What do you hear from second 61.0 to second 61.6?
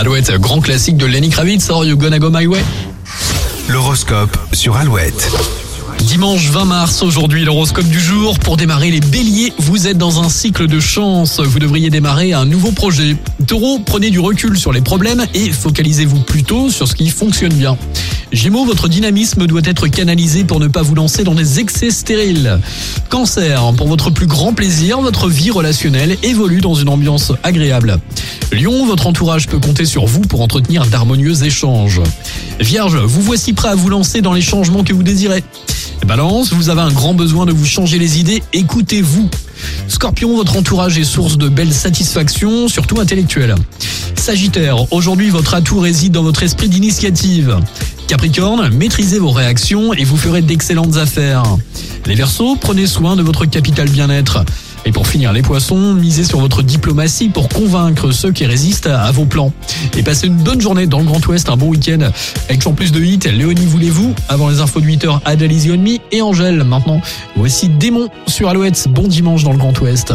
Grand Ouest, un